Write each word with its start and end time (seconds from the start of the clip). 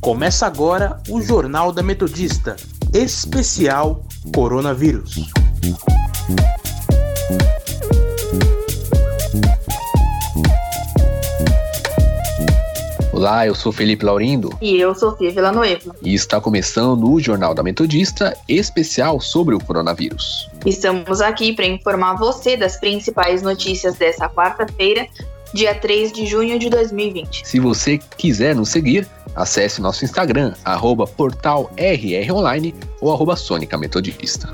Começa 0.00 0.46
agora 0.46 1.02
o 1.08 1.20
Jornal 1.20 1.72
da 1.72 1.82
Metodista, 1.82 2.56
especial 2.94 4.04
Coronavírus. 4.34 5.30
Olá, 13.12 13.46
eu 13.46 13.54
sou 13.54 13.72
Felipe 13.72 14.04
Laurindo. 14.04 14.50
E 14.60 14.76
eu 14.76 14.94
sou 14.94 15.10
Sofia 15.10 15.32
Villanueva. 15.32 15.96
E 16.02 16.14
está 16.14 16.40
começando 16.40 17.10
o 17.10 17.18
Jornal 17.18 17.54
da 17.54 17.62
Metodista, 17.62 18.36
especial 18.48 19.20
sobre 19.20 19.54
o 19.54 19.58
coronavírus. 19.58 20.48
Estamos 20.66 21.20
aqui 21.20 21.52
para 21.52 21.64
informar 21.64 22.16
você 22.16 22.56
das 22.56 22.76
principais 22.76 23.40
notícias 23.40 23.94
dessa 23.94 24.28
quarta-feira, 24.28 25.06
dia 25.54 25.72
3 25.72 26.10
de 26.10 26.26
junho 26.26 26.58
de 26.58 26.68
2020. 26.68 27.46
Se 27.46 27.60
você 27.60 27.98
quiser 28.18 28.56
nos 28.56 28.70
seguir, 28.70 29.06
acesse 29.36 29.80
nosso 29.80 30.04
Instagram, 30.04 30.54
arroba 30.64 31.06
portalrronline 31.06 32.74
ou 33.00 33.12
arroba 33.12 33.36
Sônica 33.36 33.78
Metodista. 33.78 34.52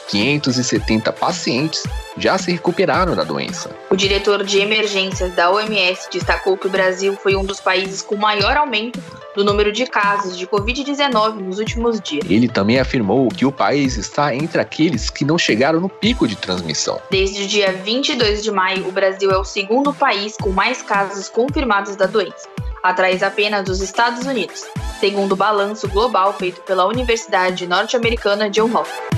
253.570 0.09 1.13
pacientes 1.13 1.85
já 2.17 2.37
se 2.37 2.51
recuperaram 2.51 3.15
da 3.15 3.25
doença. 3.25 3.71
O 3.91 3.97
diretor 3.97 4.43
de 4.45 4.59
emergências 4.59 5.33
da 5.35 5.51
OMS 5.51 6.09
destacou 6.11 6.57
que 6.57 6.67
o 6.67 6.71
Brasil 6.71 7.17
foi 7.23 7.37
um 7.37 7.45
dos 7.45 7.61
países 7.61 8.03
com 8.03 8.17
maior 8.17 8.57
aumento 8.57 9.01
do 9.37 9.45
número 9.45 9.71
de 9.71 9.87
casos 9.87 10.37
de 10.37 10.47
Covid-19 10.47 11.35
nos 11.35 11.59
últimos 11.61 12.01
dias. 12.01 12.25
Ele 12.29 12.49
também 12.49 12.81
afirmou 12.81 13.29
que 13.29 13.47
o 13.47 13.53
país 13.53 13.97
está 13.97 14.35
entre 14.35 14.61
aqueles 14.61 15.11
que 15.11 15.25
não 15.25 15.39
chegaram 15.39 15.81
no 15.81 15.89
pico 15.89 16.27
de 16.27 16.35
transmissão. 16.35 17.01
Desde 17.09 17.45
o 17.45 17.47
dia 17.47 17.73
22 17.73 18.43
de 18.43 18.51
maio, 18.51 18.89
o 18.89 18.93
Brasil 18.93 19.31
é 19.31 19.39
o 19.39 19.45
segundo 19.45 19.95
país 19.95 20.37
com 20.37 20.51
mais 20.51 20.83
casos 20.83 21.29
confirmados 21.29 21.95
da 21.95 22.07
doença, 22.07 22.49
atrás 22.83 23.23
apenas 23.23 23.65
dos 23.65 23.81
Estados 23.81 24.27
Unidos, 24.27 24.65
segundo 24.99 25.33
o 25.33 25.37
balanço 25.37 25.89
global 25.89 26.33
feito 26.33 26.61
pela 26.63 26.87
Universidade 26.87 27.65
Norte-Americana 27.67 28.51
John 28.51 28.71
Hopkins. 28.75 29.18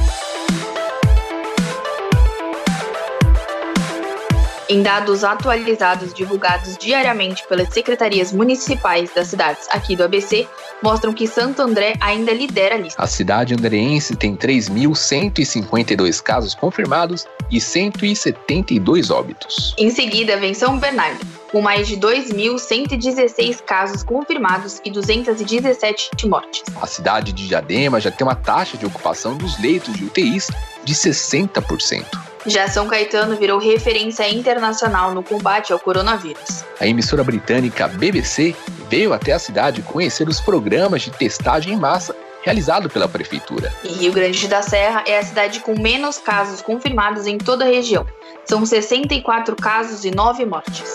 Em 4.71 4.83
dados 4.85 5.25
atualizados 5.25 6.15
divulgados 6.15 6.79
diariamente 6.79 7.45
pelas 7.49 7.75
secretarias 7.75 8.33
municipais 8.33 9.13
das 9.13 9.27
cidades 9.27 9.67
aqui 9.69 9.97
do 9.97 10.05
ABC, 10.05 10.47
mostram 10.81 11.13
que 11.13 11.27
Santo 11.27 11.61
André 11.61 11.97
ainda 12.01 12.33
lidera 12.33 12.77
a 12.77 12.79
lista. 12.79 13.03
A 13.03 13.07
cidade 13.09 13.53
andreense 13.53 14.15
tem 14.15 14.37
3.152 14.37 16.23
casos 16.23 16.55
confirmados 16.55 17.27
e 17.51 17.61
172 17.61 19.11
óbitos. 19.11 19.75
Em 19.77 19.91
seguida 19.91 20.37
vem 20.37 20.55
São 20.55 20.79
Bernardo, 20.79 21.19
com 21.51 21.61
mais 21.61 21.89
de 21.89 21.97
2.116 21.97 23.65
casos 23.65 24.05
confirmados 24.05 24.81
e 24.85 24.91
217 24.93 26.29
mortes. 26.29 26.63
A 26.81 26.87
cidade 26.87 27.33
de 27.33 27.49
Diadema 27.49 27.99
já 28.01 28.13
tem 28.13 28.25
uma 28.25 28.37
taxa 28.37 28.77
de 28.77 28.87
ocupação 28.87 29.37
dos 29.37 29.61
leitos 29.61 29.95
de 29.95 30.05
UTIs 30.05 30.49
de 30.85 30.95
60%. 30.95 32.30
Já 32.47 32.69
São 32.69 32.89
Caetano 32.89 33.37
virou 33.37 33.59
referência 33.59 34.29
internacional 34.29 35.13
no 35.13 35.23
combate 35.23 35.73
ao 35.73 35.79
coronavírus. 35.79 36.65
A 36.81 36.87
emissora 36.87 37.23
britânica 37.23 37.87
BBC 37.87 38.57
veio 38.89 39.13
até 39.13 39.33
a 39.33 39.39
cidade 39.39 39.83
conhecer 39.83 40.29
os 40.29 40.41
programas 40.41 41.03
de 41.03 41.11
testagem 41.11 41.75
em 41.75 41.77
massa 41.77 42.17
realizado 42.43 42.89
pela 42.89 43.07
prefeitura. 43.07 43.73
E 43.85 43.89
Rio 43.89 44.13
Grande 44.13 44.49
da 44.49 44.63
Serra 44.63 45.05
é 45.07 45.19
a 45.19 45.23
cidade 45.23 45.61
com 45.61 45.79
menos 45.79 46.17
casos 46.17 46.63
confirmados 46.63 47.27
em 47.27 47.37
toda 47.37 47.65
a 47.65 47.69
região. 47.69 48.07
São 48.47 48.65
64 48.65 49.55
casos 49.57 50.05
e 50.07 50.11
9 50.11 50.47
mortes. 50.47 50.95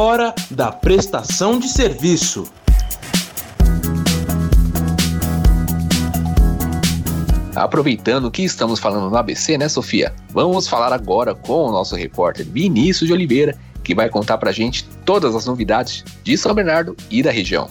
Hora 0.00 0.32
da 0.48 0.70
prestação 0.70 1.58
de 1.58 1.68
serviço. 1.68 2.44
Aproveitando 7.52 8.30
que 8.30 8.44
estamos 8.44 8.78
falando 8.78 9.10
no 9.10 9.16
ABC, 9.16 9.58
né, 9.58 9.68
Sofia? 9.68 10.14
Vamos 10.30 10.68
falar 10.68 10.92
agora 10.92 11.34
com 11.34 11.64
o 11.64 11.72
nosso 11.72 11.96
repórter 11.96 12.46
Vinícius 12.46 13.08
de 13.08 13.12
Oliveira, 13.12 13.58
que 13.82 13.92
vai 13.92 14.08
contar 14.08 14.38
pra 14.38 14.52
gente 14.52 14.84
todas 15.04 15.34
as 15.34 15.46
novidades 15.46 16.04
de 16.22 16.38
São 16.38 16.54
Bernardo 16.54 16.96
e 17.10 17.20
da 17.20 17.32
região. 17.32 17.68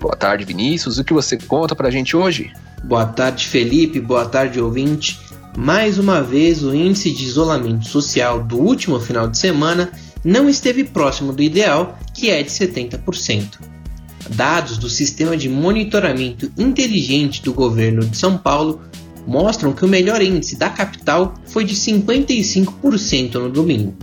Boa 0.00 0.16
tarde, 0.16 0.44
Vinícius. 0.44 0.98
O 0.98 1.04
que 1.04 1.14
você 1.14 1.38
conta 1.38 1.76
pra 1.76 1.92
gente 1.92 2.16
hoje? 2.16 2.52
Boa 2.82 3.06
tarde, 3.06 3.46
Felipe. 3.46 4.00
Boa 4.00 4.24
tarde, 4.24 4.60
ouvinte. 4.60 5.20
Mais 5.56 5.96
uma 5.96 6.22
vez, 6.22 6.64
o 6.64 6.74
índice 6.74 7.12
de 7.12 7.24
isolamento 7.24 7.86
social 7.86 8.42
do 8.42 8.58
último 8.58 8.98
final 8.98 9.28
de 9.28 9.38
semana 9.38 9.92
não 10.24 10.48
esteve 10.48 10.84
próximo 10.84 11.32
do 11.32 11.42
ideal, 11.42 11.98
que 12.14 12.30
é 12.30 12.42
de 12.42 12.50
70%. 12.50 13.58
Dados 14.30 14.78
do 14.78 14.88
Sistema 14.88 15.36
de 15.36 15.48
Monitoramento 15.48 16.50
Inteligente 16.56 17.42
do 17.42 17.52
Governo 17.52 18.04
de 18.04 18.16
São 18.16 18.38
Paulo 18.38 18.80
mostram 19.26 19.72
que 19.72 19.84
o 19.84 19.88
melhor 19.88 20.22
índice 20.22 20.56
da 20.56 20.70
capital 20.70 21.34
foi 21.46 21.64
de 21.64 21.74
55% 21.74 23.34
no 23.34 23.50
domingo. 23.50 23.94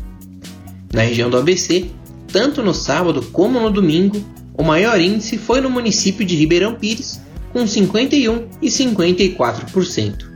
Na 0.93 1.03
região 1.03 1.29
do 1.29 1.37
ABC, 1.37 1.89
tanto 2.31 2.61
no 2.61 2.73
sábado 2.73 3.21
como 3.31 3.59
no 3.59 3.69
domingo, 3.69 4.23
o 4.53 4.63
maior 4.63 4.99
índice 4.99 5.37
foi 5.37 5.61
no 5.61 5.69
município 5.69 6.25
de 6.25 6.35
Ribeirão 6.35 6.75
Pires, 6.75 7.19
com 7.53 7.63
51% 7.63 8.47
e 8.61 8.67
54%. 8.67 10.29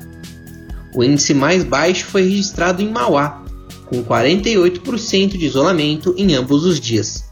O 0.96 1.04
índice 1.04 1.34
mais 1.34 1.64
baixo 1.64 2.06
foi 2.06 2.24
registrado 2.24 2.82
em 2.82 2.90
Mauá, 2.90 3.43
com 3.94 4.04
48% 4.04 5.38
de 5.38 5.46
isolamento 5.46 6.16
em 6.18 6.34
ambos 6.34 6.66
os 6.66 6.80
dias. 6.80 7.26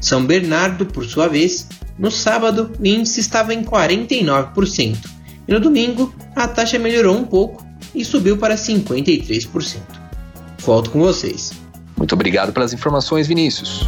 São 0.00 0.24
Bernardo, 0.24 0.86
por 0.86 1.04
sua 1.04 1.26
vez, 1.26 1.66
No 1.98 2.10
sábado, 2.10 2.72
o 2.80 2.86
índice 2.86 3.20
estava 3.20 3.52
em 3.52 3.62
49%, 3.62 4.96
e 5.46 5.52
no 5.52 5.60
domingo, 5.60 6.12
a 6.34 6.48
taxa 6.48 6.78
melhorou 6.78 7.16
um 7.16 7.24
pouco 7.24 7.64
e 7.94 8.02
subiu 8.02 8.38
para 8.38 8.54
53%. 8.54 9.76
Volto 10.60 10.90
com 10.90 11.00
vocês. 11.00 11.52
Muito 11.96 12.14
obrigado 12.14 12.50
pelas 12.52 12.72
informações, 12.72 13.28
Vinícius. 13.28 13.86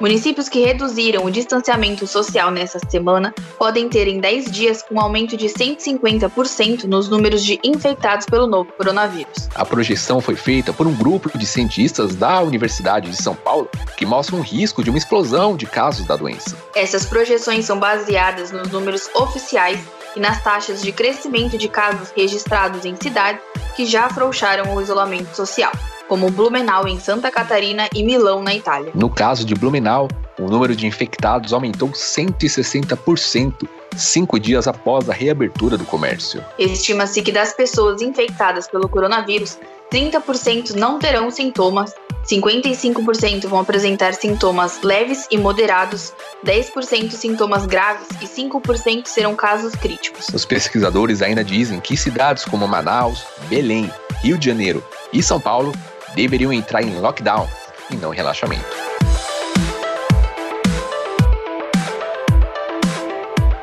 Municípios 0.00 0.48
que 0.48 0.60
reduziram 0.60 1.26
o 1.26 1.30
distanciamento 1.30 2.06
social 2.06 2.50
nessa 2.50 2.78
semana 2.88 3.34
podem 3.58 3.86
ter 3.86 4.08
em 4.08 4.18
10 4.18 4.50
dias 4.50 4.82
um 4.90 4.98
aumento 4.98 5.36
de 5.36 5.46
150% 5.46 6.84
nos 6.84 7.10
números 7.10 7.44
de 7.44 7.60
infectados 7.62 8.24
pelo 8.24 8.46
novo 8.46 8.72
coronavírus. 8.72 9.50
A 9.54 9.62
projeção 9.62 10.18
foi 10.18 10.34
feita 10.36 10.72
por 10.72 10.86
um 10.86 10.94
grupo 10.94 11.36
de 11.36 11.46
cientistas 11.46 12.14
da 12.14 12.40
Universidade 12.40 13.10
de 13.10 13.22
São 13.22 13.34
Paulo 13.34 13.68
que 13.98 14.06
mostra 14.06 14.34
um 14.34 14.40
risco 14.40 14.82
de 14.82 14.88
uma 14.88 14.98
explosão 14.98 15.54
de 15.54 15.66
casos 15.66 16.06
da 16.06 16.16
doença. 16.16 16.56
Essas 16.74 17.04
projeções 17.04 17.66
são 17.66 17.78
baseadas 17.78 18.50
nos 18.50 18.70
números 18.70 19.10
oficiais 19.14 19.78
e 20.16 20.20
nas 20.20 20.42
taxas 20.42 20.80
de 20.80 20.92
crescimento 20.92 21.58
de 21.58 21.68
casos 21.68 22.10
registrados 22.16 22.86
em 22.86 22.96
cidades 22.96 23.42
que 23.76 23.84
já 23.84 24.06
afrouxaram 24.06 24.74
o 24.74 24.80
isolamento 24.80 25.36
social 25.36 25.72
como 26.10 26.28
Blumenau 26.28 26.88
em 26.88 26.98
Santa 26.98 27.30
Catarina 27.30 27.88
e 27.94 28.02
Milão 28.02 28.42
na 28.42 28.52
Itália. 28.52 28.90
No 28.96 29.08
caso 29.08 29.44
de 29.44 29.54
Blumenau, 29.54 30.08
o 30.40 30.46
número 30.46 30.74
de 30.74 30.84
infectados 30.84 31.52
aumentou 31.52 31.88
160%, 31.90 33.68
cinco 33.96 34.40
dias 34.40 34.66
após 34.66 35.08
a 35.08 35.12
reabertura 35.12 35.78
do 35.78 35.84
comércio. 35.84 36.44
Estima-se 36.58 37.22
que 37.22 37.30
das 37.30 37.52
pessoas 37.52 38.02
infectadas 38.02 38.66
pelo 38.66 38.88
coronavírus, 38.88 39.56
30% 39.92 40.74
não 40.74 40.98
terão 40.98 41.30
sintomas, 41.30 41.94
55% 42.28 43.46
vão 43.46 43.60
apresentar 43.60 44.12
sintomas 44.14 44.82
leves 44.82 45.28
e 45.30 45.38
moderados, 45.38 46.12
10% 46.44 47.12
sintomas 47.12 47.66
graves 47.66 48.08
e 48.20 48.26
5% 48.26 49.06
serão 49.06 49.36
casos 49.36 49.76
críticos. 49.76 50.26
Os 50.34 50.44
pesquisadores 50.44 51.22
ainda 51.22 51.44
dizem 51.44 51.78
que 51.78 51.96
cidades 51.96 52.44
como 52.44 52.66
Manaus, 52.66 53.24
Belém, 53.48 53.88
Rio 54.22 54.36
de 54.36 54.46
Janeiro 54.46 54.82
e 55.12 55.22
São 55.22 55.40
Paulo 55.40 55.72
deveriam 56.14 56.52
entrar 56.52 56.82
em 56.82 56.98
lockdown 56.98 57.48
e 57.90 57.96
não 57.96 58.10
relaxamento. 58.10 58.90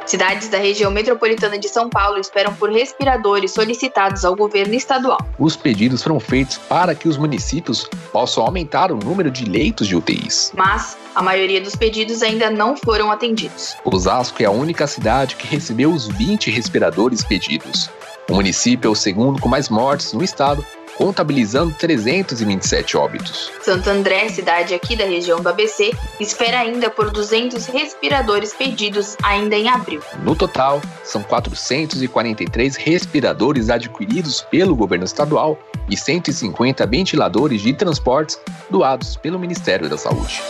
Cidades 0.07 0.47
da 0.47 0.57
região 0.57 0.89
metropolitana 0.89 1.59
de 1.59 1.67
São 1.67 1.89
Paulo 1.89 2.17
esperam 2.17 2.53
por 2.53 2.71
respiradores 2.71 3.51
solicitados 3.51 4.23
ao 4.23 4.38
governo 4.38 4.73
estadual. 4.73 5.17
Os 5.38 5.57
pedidos 5.57 6.01
foram 6.01 6.17
feitos 6.17 6.57
para 6.57 6.95
que 6.95 7.09
os 7.09 7.17
municípios 7.17 7.89
possam 8.13 8.45
aumentar 8.45 8.89
o 8.89 8.95
número 8.95 9.29
de 9.29 9.44
leitos 9.44 9.85
de 9.85 9.97
UTIs. 9.97 10.53
Mas 10.55 10.97
a 11.13 11.21
maioria 11.21 11.59
dos 11.59 11.75
pedidos 11.75 12.23
ainda 12.23 12.49
não 12.49 12.77
foram 12.77 13.11
atendidos. 13.11 13.75
Osasco 13.83 14.41
é 14.41 14.45
a 14.45 14.51
única 14.51 14.88
cidade 14.88 15.35
que 15.35 15.45
recebeu 15.45 15.91
os 15.91 16.07
20 16.07 16.49
respiradores 16.51 17.21
pedidos. 17.25 17.89
O 18.29 18.35
município 18.35 18.88
é 18.88 18.91
o 18.91 18.95
segundo 18.95 19.41
com 19.41 19.49
mais 19.49 19.67
mortes 19.67 20.13
no 20.13 20.23
estado 20.23 20.65
contabilizando 20.97 21.73
327 21.77 22.97
óbitos. 22.97 23.51
Santo 23.61 23.89
André, 23.89 24.27
cidade 24.29 24.73
aqui 24.73 24.95
da 24.95 25.05
região 25.05 25.39
do 25.39 25.47
ABC, 25.47 25.91
espera 26.19 26.59
ainda 26.59 26.89
por 26.89 27.11
200 27.11 27.67
respiradores 27.67 28.53
pedidos 28.53 29.15
ainda 29.23 29.55
em 29.55 29.69
abril. 29.69 30.01
No 30.23 30.35
total, 30.35 30.81
são 31.03 31.21
443 31.21 32.75
respiradores 32.75 33.69
adquiridos 33.69 34.41
pelo 34.41 34.75
governo 34.75 35.05
estadual 35.05 35.59
e 35.89 35.95
150 35.95 36.85
ventiladores 36.88 37.61
de 37.61 37.73
transportes 37.73 38.39
doados 38.69 39.15
pelo 39.15 39.38
Ministério 39.38 39.88
da 39.88 39.97
Saúde. 39.97 40.41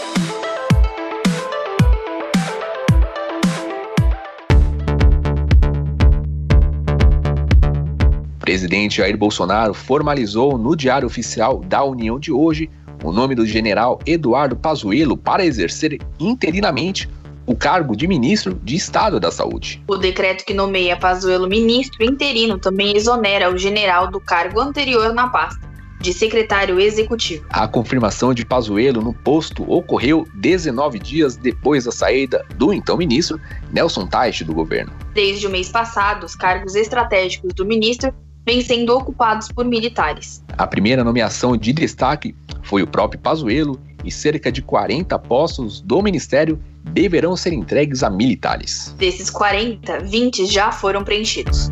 Presidente 8.48 9.00
Jair 9.00 9.18
Bolsonaro 9.18 9.74
formalizou 9.74 10.58
no 10.58 10.74
Diário 10.74 11.06
Oficial 11.06 11.60
da 11.66 11.84
União 11.84 12.18
de 12.18 12.32
hoje 12.32 12.70
o 13.04 13.12
nome 13.12 13.36
do 13.36 13.46
general 13.46 14.00
Eduardo 14.06 14.56
Pazuello 14.56 15.18
para 15.18 15.46
exercer 15.46 16.00
interinamente 16.18 17.10
o 17.46 17.54
cargo 17.54 17.94
de 17.94 18.08
ministro 18.08 18.58
de 18.64 18.74
Estado 18.74 19.20
da 19.20 19.32
Saúde. 19.32 19.84
O 19.86 19.98
decreto 19.98 20.46
que 20.46 20.54
nomeia 20.54 20.96
Pazuello 20.96 21.50
ministro 21.50 22.06
interino 22.06 22.58
também 22.58 22.96
exonera 22.96 23.54
o 23.54 23.58
general 23.58 24.10
do 24.10 24.22
cargo 24.22 24.62
anterior 24.62 25.14
na 25.14 25.28
pasta 25.28 25.68
de 26.00 26.14
secretário 26.14 26.80
executivo. 26.80 27.46
A 27.50 27.68
confirmação 27.68 28.34
de 28.34 28.46
Pazuello 28.46 29.02
no 29.02 29.14
posto 29.14 29.70
ocorreu 29.70 30.26
19 30.36 31.00
dias 31.00 31.36
depois 31.36 31.84
da 31.84 31.92
saída 31.92 32.46
do 32.56 32.72
então 32.72 32.96
ministro 32.96 33.42
Nelson 33.74 34.08
Teich 34.08 34.46
do 34.46 34.54
governo. 34.54 34.94
Desde 35.14 35.48
o 35.48 35.50
mês 35.50 35.70
passado, 35.70 36.26
os 36.26 36.34
cargos 36.34 36.76
estratégicos 36.76 37.54
do 37.54 37.66
ministro 37.66 38.14
vêm 38.48 38.62
sendo 38.62 38.96
ocupados 38.96 39.50
por 39.50 39.66
militares. 39.66 40.42
A 40.58 40.66
primeira 40.66 41.04
nomeação 41.04 41.58
de 41.58 41.74
destaque 41.74 42.34
foi 42.64 42.82
o 42.82 42.88
próprio 42.88 43.20
Pazuello 43.20 43.78
e 44.06 44.10
cerca 44.10 44.50
de 44.50 44.62
40 44.62 45.20
postos 45.20 45.82
do 45.82 46.02
ministério 46.02 46.58
deverão 46.86 47.36
ser 47.36 47.52
entregues 47.52 48.04
a 48.04 48.10
militares. 48.10 48.96
Desses 48.98 49.30
40, 49.30 50.00
20 50.00 50.46
já 50.46 50.72
foram 50.72 51.04
preenchidos. 51.04 51.70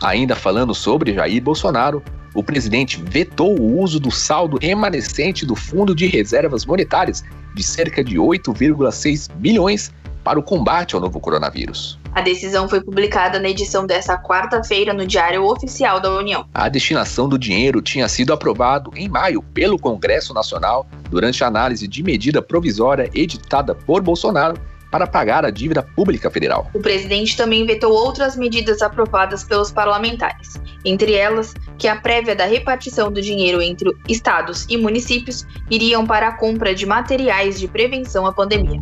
Ainda 0.00 0.36
falando 0.36 0.72
sobre 0.72 1.14
Jair 1.14 1.42
Bolsonaro, 1.42 2.00
o 2.32 2.44
presidente 2.44 3.02
vetou 3.02 3.58
o 3.58 3.80
uso 3.80 3.98
do 3.98 4.12
saldo 4.12 4.56
remanescente 4.62 5.44
do 5.44 5.56
Fundo 5.56 5.96
de 5.96 6.06
Reservas 6.06 6.64
Monetárias 6.64 7.24
de 7.56 7.62
cerca 7.64 8.04
de 8.04 8.16
8,6 8.16 9.28
bilhões 9.34 9.92
para 10.24 10.38
o 10.38 10.42
combate 10.42 10.94
ao 10.94 11.00
novo 11.00 11.20
coronavírus. 11.20 11.98
A 12.14 12.22
decisão 12.22 12.68
foi 12.68 12.80
publicada 12.80 13.38
na 13.38 13.48
edição 13.48 13.86
desta 13.86 14.16
quarta-feira 14.16 14.94
no 14.94 15.06
Diário 15.06 15.44
Oficial 15.44 16.00
da 16.00 16.10
União. 16.16 16.46
A 16.54 16.68
destinação 16.68 17.28
do 17.28 17.38
dinheiro 17.38 17.82
tinha 17.82 18.08
sido 18.08 18.32
aprovado 18.32 18.90
em 18.96 19.08
maio 19.08 19.42
pelo 19.42 19.78
Congresso 19.78 20.32
Nacional 20.32 20.86
durante 21.10 21.44
a 21.44 21.48
análise 21.48 21.86
de 21.86 22.02
medida 22.02 22.40
provisória 22.40 23.10
editada 23.14 23.74
por 23.74 24.00
Bolsonaro 24.00 24.56
para 24.94 25.08
pagar 25.08 25.44
a 25.44 25.50
dívida 25.50 25.82
pública 25.82 26.30
federal. 26.30 26.70
O 26.72 26.78
presidente 26.78 27.36
também 27.36 27.66
vetou 27.66 27.92
outras 27.92 28.36
medidas 28.36 28.80
aprovadas 28.80 29.42
pelos 29.42 29.72
parlamentares, 29.72 30.54
entre 30.84 31.14
elas 31.14 31.52
que 31.76 31.88
a 31.88 31.96
prévia 31.96 32.36
da 32.36 32.44
repartição 32.44 33.10
do 33.10 33.20
dinheiro 33.20 33.60
entre 33.60 33.90
estados 34.08 34.64
e 34.70 34.76
municípios 34.76 35.44
iriam 35.68 36.06
para 36.06 36.28
a 36.28 36.32
compra 36.36 36.72
de 36.72 36.86
materiais 36.86 37.58
de 37.58 37.66
prevenção 37.66 38.24
à 38.24 38.32
pandemia. 38.32 38.80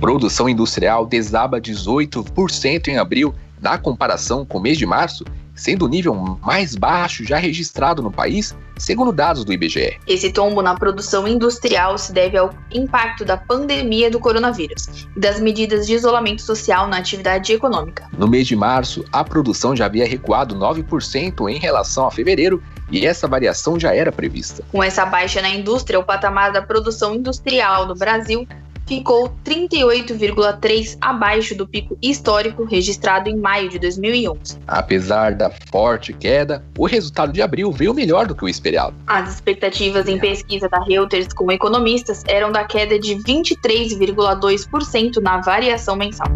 Produção 0.00 0.46
industrial 0.48 1.06
desaba 1.06 1.60
18% 1.60 2.88
em 2.88 2.98
abril 2.98 3.34
na 3.60 3.78
comparação 3.78 4.44
com 4.44 4.58
o 4.58 4.60
mês 4.60 4.76
de 4.76 4.84
março, 4.84 5.24
sendo 5.54 5.86
o 5.86 5.88
nível 5.88 6.14
mais 6.44 6.76
baixo 6.76 7.24
já 7.24 7.38
registrado 7.38 8.02
no 8.02 8.12
país, 8.12 8.54
segundo 8.76 9.10
dados 9.10 9.42
do 9.42 9.54
IBGE. 9.54 9.98
Esse 10.06 10.30
tombo 10.30 10.60
na 10.60 10.74
produção 10.74 11.26
industrial 11.26 11.96
se 11.96 12.12
deve 12.12 12.36
ao 12.36 12.50
impacto 12.70 13.24
da 13.24 13.38
pandemia 13.38 14.10
do 14.10 14.20
coronavírus 14.20 15.08
e 15.16 15.18
das 15.18 15.40
medidas 15.40 15.86
de 15.86 15.94
isolamento 15.94 16.42
social 16.42 16.86
na 16.86 16.98
atividade 16.98 17.54
econômica. 17.54 18.06
No 18.18 18.28
mês 18.28 18.46
de 18.46 18.54
março, 18.54 19.02
a 19.10 19.24
produção 19.24 19.74
já 19.74 19.86
havia 19.86 20.06
recuado 20.06 20.54
9% 20.54 21.48
em 21.48 21.58
relação 21.58 22.06
a 22.06 22.10
fevereiro 22.10 22.62
e 22.90 23.06
essa 23.06 23.26
variação 23.26 23.80
já 23.80 23.94
era 23.94 24.12
prevista. 24.12 24.62
Com 24.70 24.82
essa 24.82 25.06
baixa 25.06 25.40
na 25.40 25.48
indústria, 25.48 25.98
o 25.98 26.04
patamar 26.04 26.52
da 26.52 26.60
produção 26.60 27.14
industrial 27.14 27.86
no 27.86 27.94
Brasil 27.94 28.46
ficou 28.86 29.34
38,3 29.44 30.96
abaixo 31.00 31.56
do 31.56 31.66
pico 31.66 31.98
histórico 32.00 32.64
registrado 32.64 33.28
em 33.28 33.36
maio 33.36 33.68
de 33.68 33.78
2011. 33.78 34.58
Apesar 34.66 35.34
da 35.34 35.50
forte 35.70 36.12
queda, 36.12 36.64
o 36.78 36.86
resultado 36.86 37.32
de 37.32 37.42
abril 37.42 37.72
veio 37.72 37.92
melhor 37.92 38.26
do 38.26 38.34
que 38.34 38.44
o 38.44 38.48
esperado. 38.48 38.94
As 39.06 39.34
expectativas 39.34 40.08
em 40.08 40.18
pesquisa 40.18 40.68
da 40.68 40.82
Reuters 40.82 41.32
com 41.32 41.50
economistas 41.50 42.22
eram 42.26 42.52
da 42.52 42.64
queda 42.64 42.98
de 42.98 43.16
23,2% 43.16 45.20
na 45.20 45.40
variação 45.40 45.96
mensal. 45.96 46.28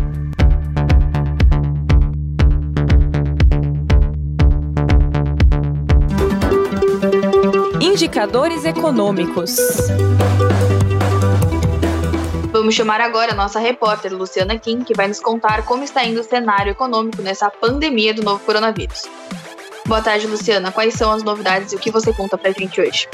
Indicadores 7.80 8.64
econômicos. 8.64 9.57
Vamos 12.70 12.76
chamar 12.76 13.00
agora 13.00 13.32
a 13.32 13.34
nossa 13.34 13.58
repórter 13.58 14.14
Luciana 14.14 14.56
Kim, 14.56 14.84
que 14.84 14.94
vai 14.94 15.08
nos 15.08 15.18
contar 15.18 15.64
como 15.64 15.82
está 15.82 16.04
indo 16.04 16.20
o 16.20 16.22
cenário 16.22 16.70
econômico 16.70 17.20
nessa 17.20 17.50
pandemia 17.50 18.14
do 18.14 18.22
novo 18.22 18.44
coronavírus. 18.44 19.08
Boa 19.86 20.00
tarde, 20.00 20.28
Luciana. 20.28 20.70
Quais 20.70 20.94
são 20.94 21.10
as 21.10 21.24
novidades 21.24 21.72
e 21.72 21.74
o 21.74 21.80
que 21.80 21.90
você 21.90 22.12
conta 22.12 22.38
pra 22.38 22.52
gente 22.52 22.80
hoje? 22.80 23.08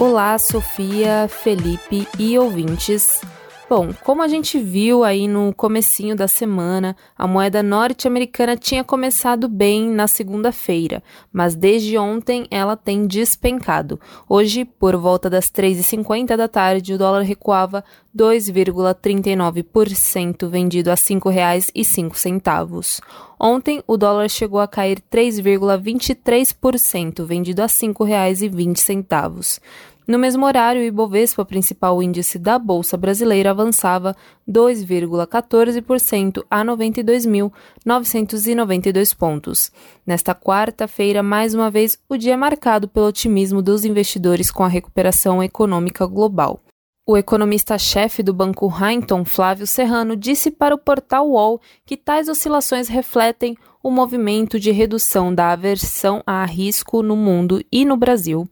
Olá, 0.00 0.36
Sofia, 0.36 1.28
Felipe 1.28 2.08
e 2.18 2.36
ouvintes. 2.36 3.20
Bom, 3.68 3.92
como 4.02 4.22
a 4.22 4.28
gente 4.28 4.58
viu 4.58 5.04
aí 5.04 5.28
no 5.28 5.52
comecinho 5.52 6.16
da 6.16 6.26
semana, 6.26 6.96
a 7.14 7.26
moeda 7.26 7.62
norte-americana 7.62 8.56
tinha 8.56 8.82
começado 8.82 9.46
bem 9.46 9.90
na 9.90 10.08
segunda-feira, 10.08 11.02
mas 11.30 11.54
desde 11.54 11.98
ontem 11.98 12.46
ela 12.50 12.78
tem 12.78 13.06
despencado. 13.06 14.00
Hoje, 14.26 14.64
por 14.64 14.96
volta 14.96 15.28
das 15.28 15.50
3h50 15.50 16.34
da 16.34 16.48
tarde, 16.48 16.94
o 16.94 16.98
dólar 16.98 17.20
recuava 17.20 17.84
2,39%, 18.16 20.48
vendido 20.48 20.90
a 20.90 20.94
R$ 20.94 21.00
5,05. 21.00 23.02
Ontem, 23.38 23.84
o 23.86 23.98
dólar 23.98 24.30
chegou 24.30 24.60
a 24.60 24.66
cair 24.66 24.98
3,23%, 25.12 27.22
vendido 27.26 27.60
a 27.60 27.66
R$ 27.66 27.70
5,20. 27.70 29.60
No 30.08 30.18
mesmo 30.18 30.44
horário, 30.46 30.80
o 30.80 30.84
Ibovespa, 30.84 31.44
principal 31.44 32.02
índice 32.02 32.38
da 32.38 32.58
Bolsa 32.58 32.96
Brasileira, 32.96 33.50
avançava 33.50 34.16
2,14% 34.48 36.42
a 36.50 36.64
92.992 36.64 39.14
pontos. 39.14 39.70
Nesta 40.06 40.34
quarta-feira, 40.34 41.22
mais 41.22 41.52
uma 41.52 41.70
vez, 41.70 41.98
o 42.08 42.16
dia 42.16 42.32
é 42.32 42.36
marcado 42.38 42.88
pelo 42.88 43.08
otimismo 43.08 43.60
dos 43.60 43.84
investidores 43.84 44.50
com 44.50 44.64
a 44.64 44.68
recuperação 44.68 45.42
econômica 45.42 46.06
global. 46.06 46.62
O 47.06 47.14
economista-chefe 47.14 48.22
do 48.22 48.32
Banco 48.32 48.66
Rainton, 48.66 49.26
Flávio 49.26 49.66
Serrano, 49.66 50.16
disse 50.16 50.50
para 50.50 50.74
o 50.74 50.78
portal 50.78 51.28
UOL 51.28 51.60
que 51.84 51.98
tais 51.98 52.30
oscilações 52.30 52.88
refletem 52.88 53.58
o 53.82 53.90
movimento 53.90 54.58
de 54.58 54.70
redução 54.70 55.34
da 55.34 55.52
aversão 55.52 56.22
a 56.26 56.46
risco 56.46 57.02
no 57.02 57.14
mundo 57.14 57.62
e 57.70 57.84
no 57.84 57.94
Brasil, 57.96 58.48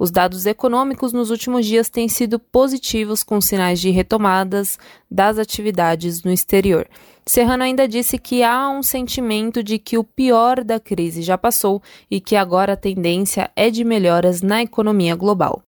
os 0.00 0.10
dados 0.10 0.46
econômicos 0.46 1.12
nos 1.12 1.28
últimos 1.28 1.66
dias 1.66 1.90
têm 1.90 2.08
sido 2.08 2.38
positivos, 2.38 3.22
com 3.22 3.38
sinais 3.38 3.78
de 3.78 3.90
retomadas 3.90 4.78
das 5.10 5.38
atividades 5.38 6.22
no 6.22 6.32
exterior. 6.32 6.88
Serrano 7.26 7.64
ainda 7.64 7.86
disse 7.86 8.16
que 8.16 8.42
há 8.42 8.70
um 8.70 8.82
sentimento 8.82 9.62
de 9.62 9.78
que 9.78 9.98
o 9.98 10.02
pior 10.02 10.64
da 10.64 10.80
crise 10.80 11.20
já 11.20 11.36
passou 11.36 11.82
e 12.10 12.18
que 12.18 12.34
agora 12.34 12.72
a 12.72 12.78
tendência 12.78 13.50
é 13.54 13.68
de 13.68 13.84
melhoras 13.84 14.40
na 14.40 14.62
economia 14.62 15.14
global. 15.14 15.62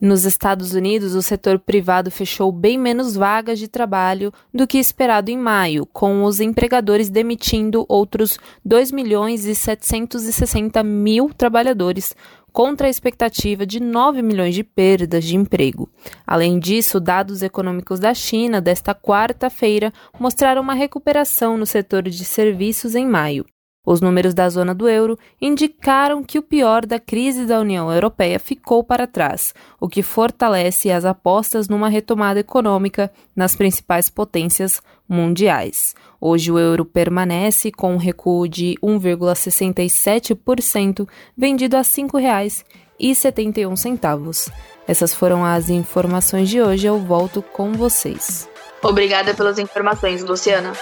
Nos 0.00 0.24
Estados 0.24 0.74
Unidos, 0.74 1.16
o 1.16 1.22
setor 1.22 1.58
privado 1.58 2.08
fechou 2.08 2.52
bem 2.52 2.78
menos 2.78 3.16
vagas 3.16 3.58
de 3.58 3.66
trabalho 3.66 4.32
do 4.54 4.64
que 4.64 4.78
esperado 4.78 5.28
em 5.28 5.36
maio, 5.36 5.84
com 5.86 6.22
os 6.22 6.38
empregadores 6.38 7.10
demitindo 7.10 7.84
outros 7.88 8.38
2 8.64 8.92
milhões 8.92 9.44
e 9.44 9.56
760 9.56 10.84
mil 10.84 11.30
trabalhadores, 11.36 12.14
contra 12.52 12.86
a 12.86 12.90
expectativa 12.90 13.66
de 13.66 13.80
9 13.80 14.22
milhões 14.22 14.54
de 14.54 14.64
perdas 14.64 15.24
de 15.24 15.36
emprego. 15.36 15.88
Além 16.26 16.58
disso, 16.58 17.00
dados 17.00 17.42
econômicos 17.42 18.00
da 18.00 18.14
China 18.14 18.60
desta 18.60 18.94
quarta-feira 18.94 19.92
mostraram 20.18 20.62
uma 20.62 20.74
recuperação 20.74 21.56
no 21.56 21.66
setor 21.66 22.02
de 22.02 22.24
serviços 22.24 22.94
em 22.94 23.06
maio. 23.06 23.44
Os 23.90 24.02
números 24.02 24.34
da 24.34 24.50
zona 24.50 24.74
do 24.74 24.86
euro 24.86 25.18
indicaram 25.40 26.22
que 26.22 26.38
o 26.38 26.42
pior 26.42 26.84
da 26.84 27.00
crise 27.00 27.46
da 27.46 27.58
União 27.58 27.90
Europeia 27.90 28.38
ficou 28.38 28.84
para 28.84 29.06
trás, 29.06 29.54
o 29.80 29.88
que 29.88 30.02
fortalece 30.02 30.90
as 30.90 31.06
apostas 31.06 31.70
numa 31.70 31.88
retomada 31.88 32.38
econômica 32.38 33.10
nas 33.34 33.56
principais 33.56 34.10
potências 34.10 34.82
mundiais. 35.08 35.94
Hoje 36.20 36.52
o 36.52 36.58
euro 36.58 36.84
permanece 36.84 37.72
com 37.72 37.94
um 37.94 37.96
recuo 37.96 38.46
de 38.46 38.74
1,67%, 38.82 41.08
vendido 41.34 41.78
a 41.78 41.80
R$ 41.80 41.86
5,71. 41.86 44.52
Essas 44.86 45.14
foram 45.14 45.42
as 45.42 45.70
informações 45.70 46.50
de 46.50 46.60
hoje. 46.60 46.86
Eu 46.86 46.98
volto 46.98 47.40
com 47.40 47.72
vocês. 47.72 48.46
Obrigada 48.82 49.32
pelas 49.32 49.58
informações, 49.58 50.22
Luciana. 50.22 50.74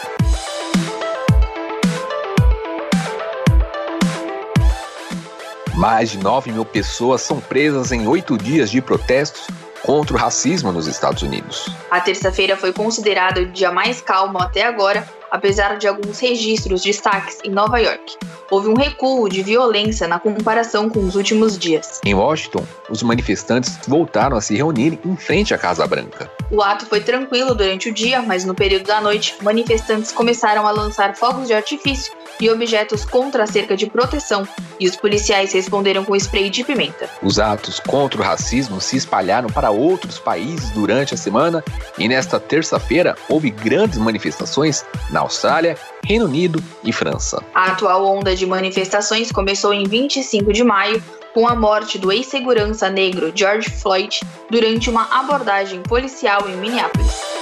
Mais 5.76 6.10
de 6.10 6.16
9 6.16 6.52
mil 6.52 6.64
pessoas 6.64 7.20
são 7.20 7.38
presas 7.38 7.92
em 7.92 8.08
oito 8.08 8.38
dias 8.38 8.70
de 8.70 8.80
protestos 8.80 9.46
contra 9.82 10.16
o 10.16 10.18
racismo 10.18 10.72
nos 10.72 10.86
Estados 10.86 11.22
Unidos. 11.22 11.68
A 11.90 12.00
terça-feira 12.00 12.56
foi 12.56 12.72
considerada 12.72 13.42
o 13.42 13.46
dia 13.46 13.70
mais 13.70 14.00
calmo 14.00 14.38
até 14.38 14.64
agora, 14.64 15.06
apesar 15.30 15.76
de 15.76 15.86
alguns 15.86 16.18
registros 16.18 16.80
de 16.80 16.88
destaques 16.88 17.40
em 17.44 17.50
Nova 17.50 17.78
York. 17.78 18.16
Houve 18.50 18.68
um 18.68 18.74
recuo 18.74 19.28
de 19.28 19.42
violência 19.42 20.08
na 20.08 20.18
comparação 20.18 20.88
com 20.88 21.00
os 21.00 21.14
últimos 21.14 21.58
dias. 21.58 22.00
Em 22.06 22.14
Washington, 22.14 22.64
os 22.88 23.02
manifestantes 23.02 23.78
voltaram 23.86 24.36
a 24.36 24.40
se 24.40 24.56
reunir 24.56 24.98
em 25.04 25.14
frente 25.14 25.52
à 25.52 25.58
Casa 25.58 25.86
Branca. 25.86 26.30
O 26.50 26.62
ato 26.62 26.86
foi 26.86 27.00
tranquilo 27.00 27.54
durante 27.54 27.90
o 27.90 27.92
dia, 27.92 28.22
mas 28.22 28.46
no 28.46 28.54
período 28.54 28.86
da 28.86 29.00
noite, 29.00 29.36
manifestantes 29.42 30.10
começaram 30.10 30.66
a 30.66 30.70
lançar 30.70 31.14
fogos 31.16 31.48
de 31.48 31.54
artifício 31.54 32.14
e 32.40 32.48
objetos 32.48 33.04
contra 33.04 33.44
a 33.44 33.46
cerca 33.46 33.76
de 33.76 33.86
proteção, 33.86 34.46
e 34.78 34.86
os 34.86 34.96
policiais 34.96 35.52
responderam 35.52 36.04
com 36.04 36.16
spray 36.16 36.50
de 36.50 36.64
pimenta. 36.64 37.08
Os 37.22 37.38
atos 37.38 37.80
contra 37.80 38.20
o 38.20 38.24
racismo 38.24 38.80
se 38.80 38.96
espalharam 38.96 39.48
para 39.48 39.70
outros 39.70 40.18
países 40.18 40.70
durante 40.70 41.14
a 41.14 41.16
semana 41.16 41.62
e 41.98 42.08
nesta 42.08 42.38
terça-feira 42.40 43.16
houve 43.28 43.50
grandes 43.50 43.98
manifestações 43.98 44.84
na 45.10 45.20
Austrália, 45.20 45.76
Reino 46.04 46.26
Unido 46.26 46.62
e 46.84 46.92
França. 46.92 47.42
A 47.54 47.72
atual 47.72 48.04
onda 48.06 48.34
de 48.34 48.46
manifestações 48.46 49.30
começou 49.32 49.72
em 49.72 49.84
25 49.84 50.52
de 50.52 50.62
maio 50.62 51.02
com 51.34 51.46
a 51.46 51.54
morte 51.54 51.98
do 51.98 52.10
ex-segurança 52.10 52.88
negro 52.88 53.30
George 53.34 53.68
Floyd 53.68 54.20
durante 54.50 54.88
uma 54.88 55.06
abordagem 55.10 55.82
policial 55.82 56.48
em 56.48 56.56
Minneapolis. 56.56 57.35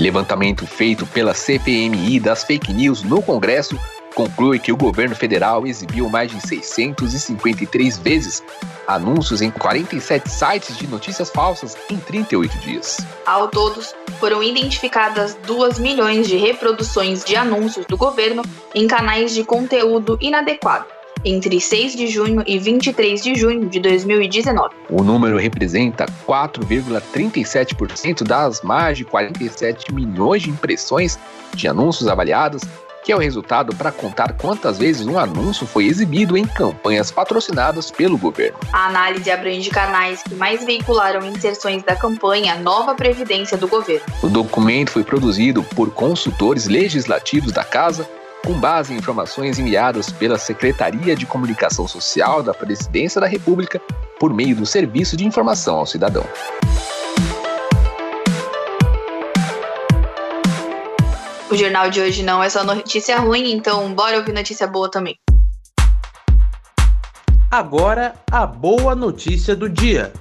Levantamento 0.00 0.66
feito 0.66 1.04
pela 1.04 1.34
CPMI 1.34 2.18
das 2.18 2.42
fake 2.42 2.72
news 2.72 3.02
no 3.02 3.20
Congresso 3.20 3.78
conclui 4.14 4.58
que 4.58 4.72
o 4.72 4.76
governo 4.76 5.14
federal 5.14 5.66
exibiu 5.66 6.08
mais 6.08 6.30
de 6.30 6.40
653 6.40 7.98
vezes 7.98 8.42
anúncios 8.86 9.42
em 9.42 9.50
47 9.50 10.30
sites 10.30 10.78
de 10.78 10.86
notícias 10.86 11.28
falsas 11.28 11.76
em 11.90 11.98
38 11.98 12.58
dias. 12.60 12.96
Ao 13.26 13.48
todos, 13.48 13.94
foram 14.18 14.42
identificadas 14.42 15.34
2 15.46 15.78
milhões 15.78 16.26
de 16.26 16.36
reproduções 16.36 17.22
de 17.22 17.36
anúncios 17.36 17.84
do 17.84 17.98
governo 17.98 18.42
em 18.74 18.88
canais 18.88 19.34
de 19.34 19.44
conteúdo 19.44 20.16
inadequado 20.18 20.99
entre 21.24 21.60
6 21.60 21.96
de 21.96 22.06
junho 22.06 22.42
e 22.46 22.58
23 22.58 23.22
de 23.22 23.34
junho 23.34 23.68
de 23.68 23.80
2019. 23.80 24.74
O 24.88 25.02
número 25.02 25.36
representa 25.36 26.06
4,37% 26.26 28.22
das 28.22 28.62
mais 28.62 28.98
de 28.98 29.04
47 29.04 29.92
milhões 29.92 30.42
de 30.42 30.50
impressões 30.50 31.18
de 31.54 31.68
anúncios 31.68 32.08
avaliadas, 32.08 32.62
que 33.02 33.12
é 33.12 33.16
o 33.16 33.18
resultado 33.18 33.74
para 33.74 33.90
contar 33.90 34.34
quantas 34.34 34.78
vezes 34.78 35.06
um 35.06 35.18
anúncio 35.18 35.66
foi 35.66 35.86
exibido 35.86 36.36
em 36.36 36.44
campanhas 36.44 37.10
patrocinadas 37.10 37.90
pelo 37.90 38.18
governo. 38.18 38.58
A 38.72 38.88
análise 38.88 39.30
abrange 39.30 39.70
canais 39.70 40.22
que 40.22 40.34
mais 40.34 40.64
veicularam 40.64 41.26
inserções 41.26 41.82
da 41.82 41.96
campanha 41.96 42.56
Nova 42.56 42.94
Previdência 42.94 43.56
do 43.56 43.66
governo. 43.66 44.04
O 44.22 44.28
documento 44.28 44.90
foi 44.90 45.02
produzido 45.02 45.62
por 45.62 45.90
consultores 45.92 46.66
legislativos 46.66 47.52
da 47.52 47.64
Casa 47.64 48.08
com 48.44 48.58
base 48.58 48.92
em 48.92 48.96
informações 48.96 49.58
enviadas 49.58 50.10
pela 50.10 50.38
Secretaria 50.38 51.14
de 51.14 51.26
Comunicação 51.26 51.86
Social 51.86 52.42
da 52.42 52.54
Presidência 52.54 53.20
da 53.20 53.26
República 53.26 53.80
por 54.18 54.32
meio 54.32 54.56
do 54.56 54.66
Serviço 54.66 55.16
de 55.16 55.26
Informação 55.26 55.76
ao 55.76 55.86
Cidadão. 55.86 56.24
O 61.50 61.56
jornal 61.56 61.90
de 61.90 62.00
hoje 62.00 62.22
não 62.22 62.42
é 62.42 62.48
só 62.48 62.62
notícia 62.62 63.18
ruim, 63.18 63.52
então 63.52 63.92
bora 63.92 64.16
ouvir 64.18 64.32
notícia 64.32 64.66
boa 64.66 64.88
também. 64.88 65.16
Agora, 67.50 68.14
a 68.30 68.46
boa 68.46 68.94
notícia 68.94 69.56
do 69.56 69.68
dia. 69.68 70.12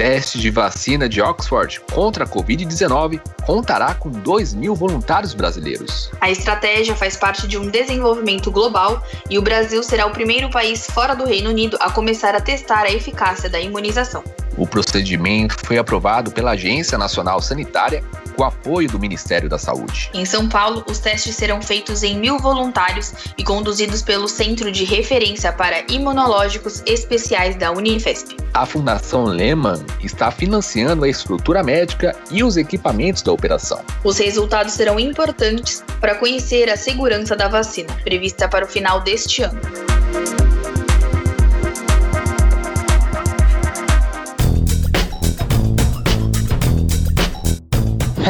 Teste 0.00 0.38
de 0.38 0.48
vacina 0.48 1.06
de 1.06 1.20
Oxford 1.20 1.78
contra 1.92 2.24
a 2.24 2.26
Covid-19 2.26 3.20
contará 3.44 3.92
com 3.92 4.08
2 4.08 4.54
mil 4.54 4.74
voluntários 4.74 5.34
brasileiros. 5.34 6.10
A 6.22 6.30
estratégia 6.30 6.96
faz 6.96 7.18
parte 7.18 7.46
de 7.46 7.58
um 7.58 7.68
desenvolvimento 7.68 8.50
global 8.50 9.04
e 9.28 9.38
o 9.38 9.42
Brasil 9.42 9.82
será 9.82 10.06
o 10.06 10.10
primeiro 10.10 10.48
país 10.48 10.86
fora 10.86 11.14
do 11.14 11.26
Reino 11.26 11.50
Unido 11.50 11.76
a 11.80 11.90
começar 11.90 12.34
a 12.34 12.40
testar 12.40 12.84
a 12.84 12.90
eficácia 12.90 13.50
da 13.50 13.60
imunização. 13.60 14.24
O 14.56 14.66
procedimento 14.66 15.54
foi 15.66 15.76
aprovado 15.76 16.30
pela 16.30 16.52
Agência 16.52 16.96
Nacional 16.96 17.42
Sanitária 17.42 18.02
o 18.40 18.44
apoio 18.44 18.88
do 18.88 18.98
Ministério 18.98 19.48
da 19.48 19.58
Saúde. 19.58 20.10
Em 20.14 20.24
São 20.24 20.48
Paulo, 20.48 20.82
os 20.88 20.98
testes 20.98 21.36
serão 21.36 21.60
feitos 21.60 22.02
em 22.02 22.18
mil 22.18 22.38
voluntários 22.38 23.12
e 23.36 23.44
conduzidos 23.44 24.02
pelo 24.02 24.26
Centro 24.26 24.72
de 24.72 24.84
Referência 24.84 25.52
para 25.52 25.84
Imunológicos 25.90 26.82
Especiais 26.86 27.56
da 27.56 27.70
Unifesp. 27.70 28.36
A 28.54 28.64
Fundação 28.64 29.24
Lehman 29.24 29.84
está 30.02 30.30
financiando 30.30 31.04
a 31.04 31.08
estrutura 31.08 31.62
médica 31.62 32.16
e 32.30 32.42
os 32.42 32.56
equipamentos 32.56 33.22
da 33.22 33.32
operação. 33.32 33.82
Os 34.02 34.18
resultados 34.18 34.72
serão 34.72 34.98
importantes 34.98 35.84
para 36.00 36.14
conhecer 36.14 36.70
a 36.70 36.76
segurança 36.76 37.36
da 37.36 37.48
vacina, 37.48 37.92
prevista 38.02 38.48
para 38.48 38.64
o 38.64 38.68
final 38.68 39.00
deste 39.00 39.42
ano. 39.42 39.89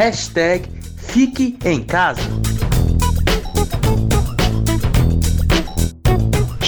Hashtag 0.00 0.62
Fique 0.97 1.59
em 1.62 1.83
Casa. 1.83 2.23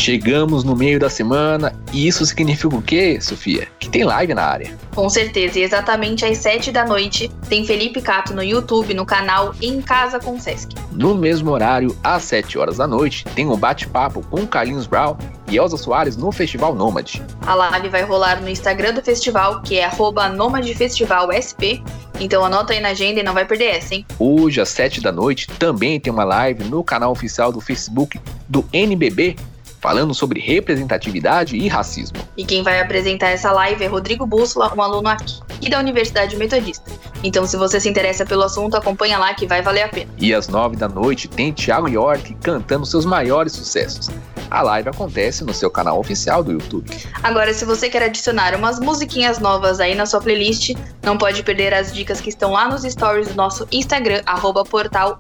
Chegamos 0.02 0.64
no 0.64 0.75
meio 0.75 0.99
da 0.99 1.09
semana 1.09 1.73
e 1.92 2.09
isso 2.09 2.26
significa 2.26 2.75
o 2.75 2.82
quê, 2.82 3.21
Sofia? 3.21 3.68
Que 3.78 3.88
tem 3.88 4.02
live 4.02 4.35
na 4.35 4.42
área. 4.42 4.76
Com 4.97 5.09
certeza, 5.09 5.61
e 5.61 5.62
exatamente 5.62 6.25
às 6.25 6.38
7 6.38 6.73
da 6.73 6.85
noite 6.85 7.30
tem 7.49 7.64
Felipe 7.64 8.02
Cato 8.02 8.35
no 8.35 8.42
YouTube, 8.42 8.94
no 8.94 9.06
canal 9.06 9.54
Em 9.62 9.80
Casa 9.80 10.18
com 10.18 10.40
Sesc. 10.40 10.75
No 10.90 11.14
mesmo 11.14 11.52
horário, 11.52 11.97
às 12.02 12.25
7 12.25 12.59
horas 12.59 12.78
da 12.78 12.87
noite, 12.88 13.25
tem 13.37 13.47
um 13.47 13.56
bate-papo 13.56 14.26
com 14.28 14.44
Carlinhos 14.44 14.88
Brown 14.88 15.16
e 15.49 15.56
Elza 15.56 15.76
Soares 15.76 16.16
no 16.16 16.32
Festival 16.32 16.75
Nômade. 16.75 17.23
A 17.47 17.54
live 17.54 17.88
vai 17.88 18.02
rolar 18.02 18.42
no 18.42 18.49
Instagram 18.49 18.94
do 18.94 19.02
festival, 19.02 19.62
que 19.62 19.78
é 19.78 19.88
@nomadefestivalsp. 20.35 21.80
Então 22.18 22.44
anota 22.44 22.73
aí 22.73 22.80
na 22.80 22.88
agenda 22.88 23.21
e 23.21 23.23
não 23.23 23.35
vai 23.35 23.44
perder 23.44 23.76
essa, 23.76 23.94
hein? 23.94 24.04
Hoje, 24.18 24.61
às 24.61 24.71
7 24.71 25.00
da 25.00 25.12
noite, 25.12 25.47
também 25.47 26.00
tem 26.00 26.12
uma 26.12 26.25
live 26.25 26.64
no 26.64 26.82
canal 26.82 27.12
oficial 27.12 27.52
do 27.52 27.61
Facebook 27.61 28.21
do 28.49 28.64
NBB, 28.73 29.37
falando 29.82 30.14
sobre 30.14 30.40
representatividade 30.40 31.56
e 31.56 31.66
racismo. 31.66 32.16
E 32.36 32.44
quem 32.44 32.62
vai 32.62 32.80
apresentar 32.80 33.30
essa 33.30 33.50
live 33.50 33.82
é 33.82 33.88
Rodrigo 33.88 34.24
Bússola, 34.24 34.72
um 34.74 34.80
aluno 34.80 35.08
aqui 35.08 35.68
da 35.68 35.80
Universidade 35.80 36.36
Metodista. 36.36 36.88
Então, 37.24 37.44
se 37.46 37.56
você 37.56 37.80
se 37.80 37.88
interessa 37.88 38.24
pelo 38.24 38.44
assunto, 38.44 38.76
acompanha 38.76 39.18
lá 39.18 39.34
que 39.34 39.46
vai 39.46 39.60
valer 39.60 39.82
a 39.82 39.88
pena. 39.88 40.10
E 40.18 40.32
às 40.32 40.46
9 40.46 40.76
da 40.76 40.88
noite 40.88 41.28
tem 41.28 41.52
Thiago 41.52 41.88
York 41.88 42.34
cantando 42.42 42.86
seus 42.86 43.04
maiores 43.04 43.52
sucessos. 43.52 44.08
A 44.50 44.62
live 44.62 44.90
acontece 44.90 45.44
no 45.44 45.54
seu 45.54 45.70
canal 45.70 45.98
oficial 45.98 46.44
do 46.44 46.52
YouTube. 46.52 46.90
Agora, 47.22 47.52
se 47.54 47.64
você 47.64 47.88
quer 47.88 48.02
adicionar 48.02 48.54
umas 48.54 48.78
musiquinhas 48.78 49.38
novas 49.38 49.80
aí 49.80 49.94
na 49.94 50.06
sua 50.06 50.20
playlist, 50.20 50.74
não 51.02 51.16
pode 51.16 51.42
perder 51.42 51.72
as 51.74 51.92
dicas 51.92 52.20
que 52.20 52.28
estão 52.28 52.52
lá 52.52 52.68
nos 52.68 52.82
stories 52.82 53.28
do 53.28 53.34
nosso 53.34 53.66
Instagram, 53.72 54.22
arroba 54.26 54.62
portal 54.62 55.16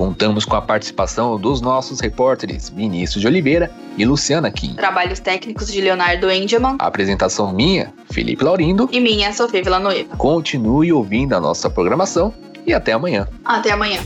Contamos 0.01 0.47
com 0.47 0.57
a 0.57 0.63
participação 0.63 1.39
dos 1.39 1.61
nossos 1.61 2.01
repórteres 2.01 2.71
Vinícius 2.71 3.21
de 3.21 3.27
Oliveira 3.27 3.71
e 3.99 4.05
Luciana 4.07 4.51
Kim. 4.51 4.73
Trabalhos 4.73 5.21
técnicos 5.21 5.71
de 5.71 5.79
Leonardo 5.79 6.31
Engelman. 6.31 6.77
apresentação 6.79 7.53
minha, 7.53 7.93
Felipe 8.11 8.43
Laurindo. 8.43 8.89
E 8.91 8.99
minha, 8.99 9.31
Sofia 9.35 9.63
Villanueva. 9.63 10.17
Continue 10.17 10.91
ouvindo 10.91 11.35
a 11.35 11.41
nossa 11.41 11.69
programação 11.69 12.33
e 12.67 12.73
até 12.73 12.93
amanhã. 12.93 13.29
Até 13.45 13.73
amanhã. 13.73 14.01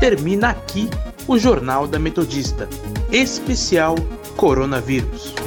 Termina 0.00 0.48
aqui 0.48 0.90
o 1.28 1.38
Jornal 1.38 1.86
da 1.86 2.00
Metodista, 2.00 2.68
especial 3.12 3.94
Coronavírus. 4.36 5.43